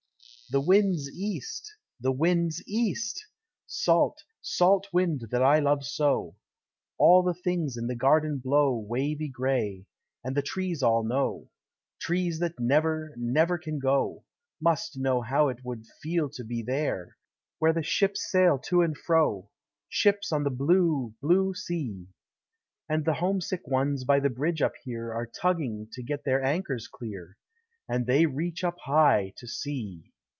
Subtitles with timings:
[0.51, 3.25] The Wind's east, The Wind's east!
[3.67, 6.35] Salt, salt Wind that I love so.
[6.97, 9.85] All the things in the garden blow Wavy gray;
[10.25, 11.47] and the Trees all know,
[12.01, 14.25] Trees that never, never can go,
[14.59, 17.15] Must know how it would feel to be There,
[17.59, 19.49] where the Ships sail to and fro,
[19.87, 22.07] Ships on the blue, blue Sea!
[22.89, 26.89] And the homesick ones by the bridge up here Are tugging to get their anchors
[26.89, 27.37] clear,
[27.87, 30.07] And they reach up high, to see.